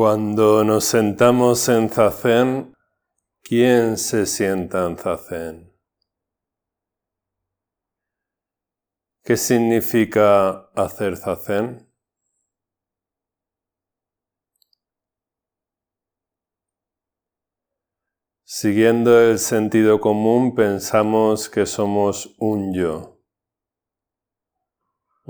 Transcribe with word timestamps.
Cuando 0.00 0.62
nos 0.62 0.84
sentamos 0.84 1.68
en 1.68 1.90
zazen, 1.90 2.72
¿quién 3.42 3.96
se 3.98 4.26
sienta 4.26 4.86
en 4.86 4.96
zazen? 4.96 5.76
¿Qué 9.24 9.36
significa 9.36 10.70
hacer 10.76 11.16
zazen? 11.16 11.92
Siguiendo 18.44 19.20
el 19.20 19.40
sentido 19.40 20.00
común 20.00 20.54
pensamos 20.54 21.48
que 21.50 21.66
somos 21.66 22.36
un 22.38 22.72
yo, 22.72 23.17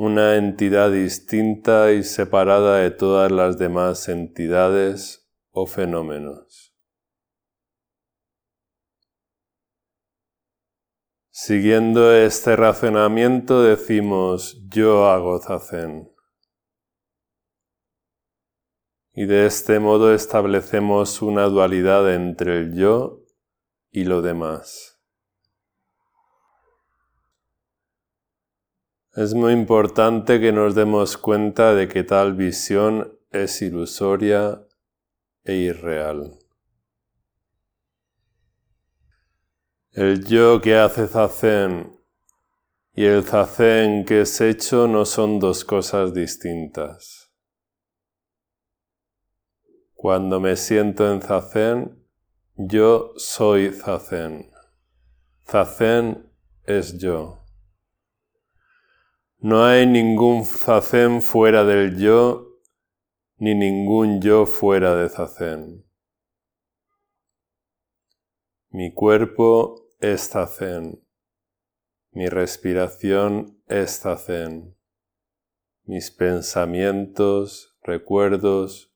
una 0.00 0.36
entidad 0.36 0.92
distinta 0.92 1.90
y 1.90 2.04
separada 2.04 2.76
de 2.76 2.92
todas 2.92 3.32
las 3.32 3.58
demás 3.58 4.08
entidades 4.08 5.28
o 5.50 5.66
fenómenos. 5.66 6.72
Siguiendo 11.32 12.14
este 12.14 12.54
razonamiento 12.54 13.64
decimos 13.64 14.64
yo 14.68 15.08
hago 15.08 15.40
zazen. 15.42 16.08
Y 19.14 19.26
de 19.26 19.46
este 19.46 19.80
modo 19.80 20.14
establecemos 20.14 21.22
una 21.22 21.46
dualidad 21.46 22.14
entre 22.14 22.58
el 22.58 22.76
yo 22.76 23.24
y 23.90 24.04
lo 24.04 24.22
demás. 24.22 24.87
Es 29.14 29.34
muy 29.34 29.52
importante 29.52 30.38
que 30.38 30.52
nos 30.52 30.74
demos 30.74 31.16
cuenta 31.16 31.74
de 31.74 31.88
que 31.88 32.04
tal 32.04 32.34
visión 32.34 33.18
es 33.30 33.62
ilusoria 33.62 34.62
e 35.44 35.54
irreal. 35.54 36.38
El 39.92 40.24
yo 40.24 40.60
que 40.60 40.76
hace 40.76 41.08
zazen 41.08 41.98
y 42.92 43.04
el 43.06 43.24
zazen 43.24 44.04
que 44.04 44.20
es 44.20 44.40
hecho 44.40 44.86
no 44.86 45.04
son 45.04 45.40
dos 45.40 45.64
cosas 45.64 46.12
distintas. 46.12 47.32
Cuando 49.94 50.38
me 50.38 50.54
siento 50.54 51.10
en 51.10 51.22
zazen, 51.22 52.06
yo 52.56 53.14
soy 53.16 53.70
zazen. 53.70 54.50
Zazen 55.46 56.30
es 56.64 56.98
yo. 56.98 57.47
No 59.40 59.64
hay 59.64 59.86
ningún 59.86 60.44
zazen 60.44 61.22
fuera 61.22 61.64
del 61.64 61.98
yo, 61.98 62.60
ni 63.36 63.54
ningún 63.54 64.20
yo 64.20 64.46
fuera 64.46 64.96
de 64.96 65.08
zazen. 65.08 65.84
Mi 68.70 68.92
cuerpo 68.92 69.86
es 70.00 70.28
zazen. 70.28 71.04
Mi 72.10 72.28
respiración 72.28 73.62
es 73.66 74.00
zazen. 74.00 74.76
Mis 75.84 76.10
pensamientos, 76.10 77.78
recuerdos, 77.82 78.92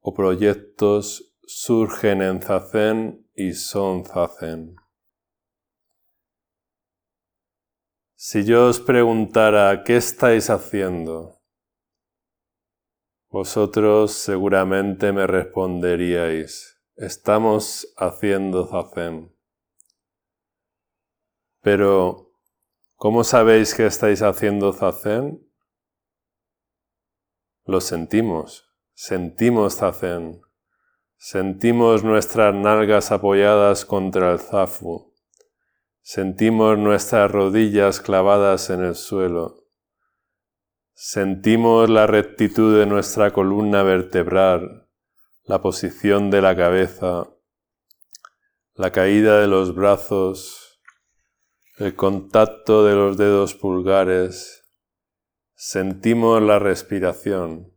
o 0.00 0.14
proyectos 0.14 1.36
surgen 1.46 2.22
en 2.22 2.40
Zazen 2.40 3.28
y 3.34 3.52
son 3.52 4.04
Zazen. 4.04 4.76
Si 8.22 8.44
yo 8.44 8.66
os 8.66 8.80
preguntara 8.80 9.82
qué 9.82 9.96
estáis 9.96 10.50
haciendo, 10.50 11.40
vosotros 13.30 14.12
seguramente 14.12 15.10
me 15.10 15.26
responderíais, 15.26 16.82
estamos 16.96 17.90
haciendo 17.96 18.66
Zazen. 18.66 19.34
Pero, 21.62 22.34
¿cómo 22.96 23.24
sabéis 23.24 23.74
que 23.74 23.86
estáis 23.86 24.20
haciendo 24.20 24.74
Zazen? 24.74 25.40
Lo 27.64 27.80
sentimos. 27.80 28.70
Sentimos 28.92 29.76
zazen. 29.76 30.42
Sentimos 31.16 32.04
nuestras 32.04 32.54
nalgas 32.54 33.12
apoyadas 33.12 33.86
contra 33.86 34.32
el 34.32 34.40
zafu. 34.40 35.09
Sentimos 36.02 36.78
nuestras 36.78 37.30
rodillas 37.30 38.00
clavadas 38.00 38.70
en 38.70 38.84
el 38.84 38.94
suelo. 38.94 39.64
Sentimos 40.92 41.88
la 41.88 42.06
rectitud 42.06 42.78
de 42.78 42.86
nuestra 42.86 43.32
columna 43.32 43.82
vertebral, 43.82 44.88
la 45.44 45.60
posición 45.60 46.30
de 46.30 46.42
la 46.42 46.56
cabeza, 46.56 47.28
la 48.74 48.90
caída 48.90 49.40
de 49.40 49.46
los 49.46 49.74
brazos, 49.74 50.80
el 51.78 51.94
contacto 51.94 52.84
de 52.84 52.94
los 52.94 53.16
dedos 53.16 53.54
pulgares. 53.54 54.64
Sentimos 55.54 56.42
la 56.42 56.58
respiración 56.58 57.70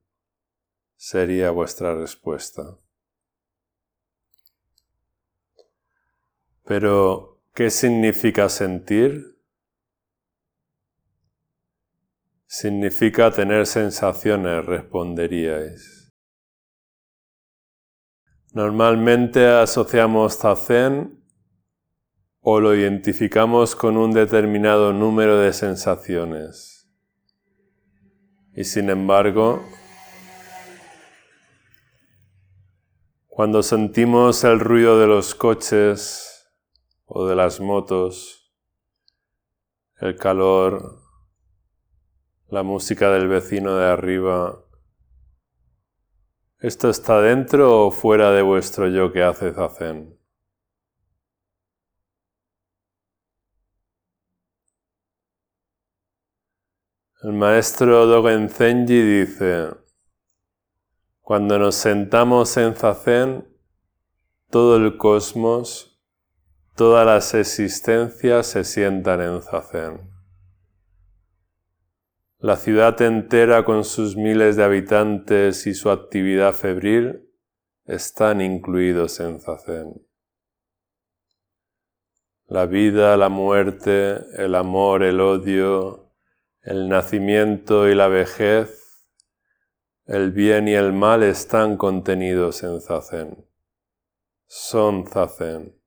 sería 1.03 1.51
vuestra 1.51 1.94
respuesta. 1.94 2.78
Pero, 6.63 7.32
¿qué 7.53 7.69
significa 7.69 8.50
sentir? 8.50 9.38
Significa 12.46 13.31
tener 13.31 13.66
sensaciones, 13.66 14.66
responderíais. 14.66 16.12
Normalmente 18.53 19.47
asociamos 19.47 20.38
zazen 20.38 21.24
o 22.40 22.59
lo 22.59 22.75
identificamos 22.75 23.75
con 23.75 23.97
un 23.97 24.12
determinado 24.12 24.94
número 24.94 25.40
de 25.40 25.53
sensaciones. 25.53 26.88
Y 28.56 28.66
sin 28.66 28.90
embargo, 28.90 29.63
Cuando 33.36 33.63
sentimos 33.63 34.44
el 34.44 34.59
ruido 34.59 35.00
de 35.00 35.08
los 35.08 35.34
coches 35.34 36.32
o 37.16 37.28
de 37.28 37.35
las 37.35 37.59
motos, 37.59 38.51
el 39.97 40.16
calor, 40.16 41.00
la 42.47 42.63
música 42.63 43.12
del 43.12 43.28
vecino 43.28 43.75
de 43.78 43.85
arriba, 43.85 44.66
¿esto 46.57 46.90
está 46.90 47.22
dentro 47.22 47.85
o 47.85 47.91
fuera 47.91 48.31
de 48.31 48.41
vuestro 48.41 48.88
yo 48.88 49.12
que 49.12 49.22
hace 49.22 49.53
zazen? 49.53 50.19
El 57.22 57.34
maestro 57.34 58.07
Dogen 58.07 58.50
Zenji 58.50 59.01
dice, 59.01 59.69
cuando 61.22 61.59
nos 61.59 61.75
sentamos 61.75 62.57
en 62.57 62.75
Zazen, 62.75 63.47
todo 64.50 64.75
el 64.78 64.97
cosmos, 64.97 65.93
todas 66.75 67.06
las 67.06 67.34
existencias 67.34 68.47
se 68.47 68.63
sientan 68.63 69.22
en 69.22 69.41
Zazen. 69.41 70.11
La 72.39 72.57
ciudad 72.57 73.01
entera 73.01 73.63
con 73.63 73.84
sus 73.84 74.16
miles 74.16 74.56
de 74.56 74.63
habitantes 74.63 75.66
y 75.66 75.73
su 75.73 75.89
actividad 75.89 76.53
febril 76.53 77.29
están 77.86 78.42
incluidos 78.42 79.19
en 79.19 79.39
Zazen. 79.39 80.06
La 82.48 82.65
vida, 82.65 83.15
la 83.18 83.30
muerte, 83.30 84.18
el 84.38 84.56
amor, 84.56 85.03
el 85.03 85.21
odio, 85.21 86.12
el 86.62 86.89
nacimiento 86.89 87.88
y 87.88 87.95
la 87.95 88.07
vejez 88.07 88.83
el 90.06 90.31
bien 90.31 90.68
y 90.68 90.74
el 90.74 90.92
mal 90.92 91.24
están 91.24 91.77
contenidos 91.77 92.62
en 92.63 92.81
Zazen. 92.81 93.48
Son 94.48 95.07
Zazen. 95.07 95.81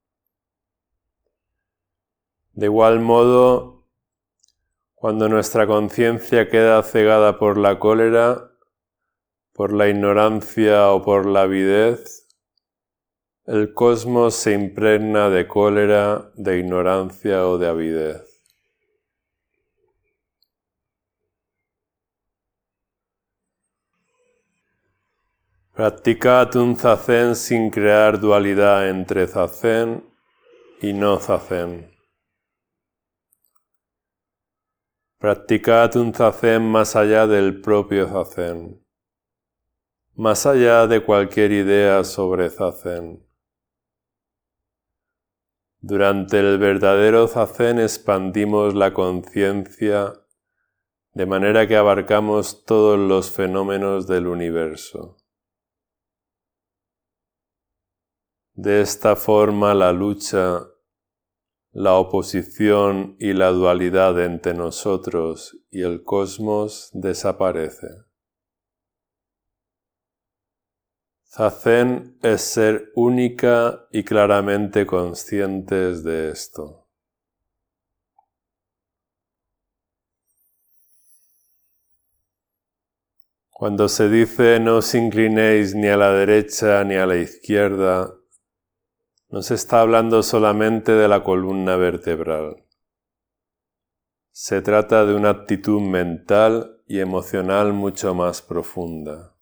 De 2.57 2.67
igual 2.67 3.01
modo, 3.01 3.85
cuando 4.95 5.29
nuestra 5.29 5.67
conciencia 5.67 6.49
queda 6.49 6.83
cegada 6.83 7.39
por 7.39 7.59
la 7.59 7.79
cólera, 7.79 8.51
por 9.53 9.75
la 9.75 9.91
ignorancia 9.91 10.91
o 10.91 11.03
por 11.03 11.27
la 11.27 11.43
avidez, 11.43 12.27
el 13.45 13.75
cosmos 13.75 14.37
se 14.37 14.55
impregna 14.55 15.29
de 15.29 15.47
cólera, 15.47 16.33
de 16.35 16.59
ignorancia 16.59 17.47
o 17.47 17.59
de 17.59 17.69
avidez. 17.69 18.43
Practicad 25.75 26.57
un 26.57 26.75
zazen 26.75 27.37
sin 27.37 27.69
crear 27.69 28.19
dualidad 28.19 28.89
entre 28.89 29.27
zazen 29.27 30.09
y 30.81 30.95
no 30.95 31.19
zazen. 31.19 31.96
Practicad 35.19 35.97
un 35.97 36.13
zazen 36.13 36.71
más 36.71 36.95
allá 36.95 37.27
del 37.27 37.63
propio 37.63 38.07
zazen. 38.07 38.85
más 40.15 40.45
allá 40.45 40.87
de 40.87 41.03
cualquier 41.03 41.53
idea 41.53 42.05
sobre 42.05 42.51
zazen. 42.51 43.27
Durante 45.81 46.39
el 46.39 46.59
verdadero 46.59 47.29
zazen 47.29 47.79
expandimos 47.81 48.75
la 48.75 48.93
conciencia 48.93 50.13
de 51.15 51.25
manera 51.25 51.67
que 51.67 51.77
abarcamos 51.77 52.67
todos 52.67 52.99
los 52.99 53.31
fenómenos 53.31 54.07
del 54.07 54.27
universo. 54.27 55.17
De 58.53 58.83
esta 58.83 59.17
forma 59.17 59.73
la 59.73 59.95
lucha, 59.95 60.67
la 61.79 61.93
oposición 61.97 63.17
y 63.21 63.35
la 63.35 63.49
dualidad 63.49 64.19
entre 64.25 64.55
nosotros 64.55 65.59
y 65.71 65.83
el 65.83 66.05
cosmos 66.05 66.89
desaparece. 66.95 67.89
Zazen 71.29 72.17
es 72.23 72.41
ser 72.41 72.93
única 72.95 73.87
y 73.93 74.05
claramente 74.05 74.87
conscientes 74.87 76.03
de 76.03 76.31
esto. 76.31 76.89
Cuando 83.51 83.91
se 83.91 84.09
dice 84.09 84.61
no 84.61 84.79
os 84.79 84.95
inclinéis 84.95 85.75
ni 85.75 85.89
a 85.89 85.99
la 85.99 86.11
derecha 86.13 86.85
ni 86.85 86.95
a 86.95 87.05
la 87.05 87.17
izquierda, 87.17 88.15
no 89.37 89.43
se 89.43 89.53
está 89.53 89.83
hablando 89.83 90.23
solamente 90.23 90.93
de 90.93 91.09
la 91.09 91.23
columna 91.23 91.77
vertebral. 91.77 92.65
Se 94.31 94.63
trata 94.63 95.05
de 95.05 95.15
una 95.15 95.29
actitud 95.29 95.83
mental 95.83 96.83
y 96.87 97.01
emocional 97.01 97.75
mucho 97.75 98.15
más 98.15 98.41
profunda. 98.41 99.37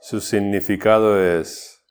Su 0.00 0.20
significado 0.20 1.20
es, 1.20 1.84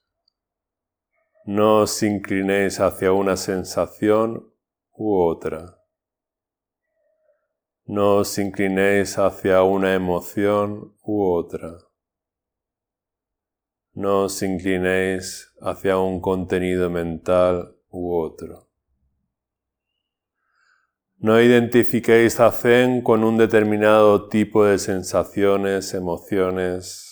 no 1.44 1.80
os 1.80 2.02
inclinéis 2.04 2.80
hacia 2.80 3.12
una 3.12 3.36
sensación 3.36 4.50
u 4.94 5.22
otra. 5.22 5.78
No 7.84 8.16
os 8.20 8.38
inclinéis 8.38 9.18
hacia 9.18 9.64
una 9.64 9.94
emoción 9.94 10.96
u 11.02 11.34
otra. 11.34 11.91
No 13.94 14.24
os 14.24 14.42
inclinéis 14.42 15.54
hacia 15.62 15.98
un 15.98 16.22
contenido 16.22 16.90
mental 16.90 17.76
u 17.90 18.14
otro. 18.14 18.70
No 21.18 21.40
identifiquéis 21.40 22.40
a 22.40 22.52
Zen 22.52 23.02
con 23.02 23.24
un 23.24 23.38
determinado 23.38 24.28
tipo 24.28 24.66
de 24.66 24.80
sensaciones, 24.80 25.94
emociones, 25.94 27.12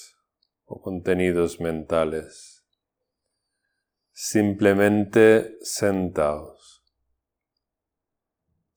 o 0.70 0.82
contenidos 0.82 1.60
mentales. 1.60 2.64
Simplemente 4.12 5.58
sentaos. 5.62 6.84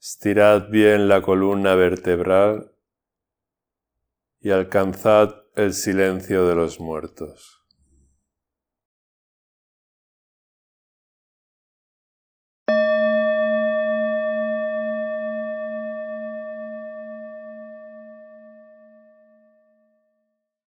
Estirad 0.00 0.70
bien 0.70 1.06
la 1.06 1.20
columna 1.20 1.74
vertebral 1.74 2.74
y 4.40 4.50
alcanzad 4.50 5.34
el 5.54 5.74
silencio 5.74 6.48
de 6.48 6.54
los 6.54 6.80
muertos. 6.80 7.61